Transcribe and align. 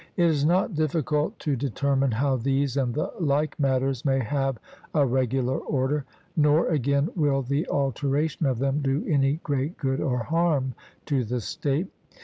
It 0.17 0.23
is 0.25 0.43
not 0.45 0.73
difficult 0.73 1.37
to 1.41 1.55
determine 1.55 2.09
how 2.13 2.35
these 2.35 2.75
and 2.75 2.91
the 2.91 3.11
like 3.19 3.59
matters 3.59 4.03
may 4.03 4.17
have 4.17 4.57
a 4.95 5.05
regular 5.05 5.59
order; 5.59 6.05
nor, 6.35 6.69
again, 6.69 7.11
will 7.15 7.43
the 7.43 7.67
alteration 7.69 8.47
of 8.47 8.57
them 8.57 8.81
do 8.81 9.05
any 9.07 9.33
great 9.43 9.77
good 9.77 9.99
or 10.01 10.23
harm 10.23 10.73
to 11.05 11.23
the 11.23 11.39
state. 11.39 11.87